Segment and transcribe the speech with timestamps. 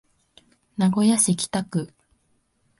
[0.77, 1.93] 名古屋市北区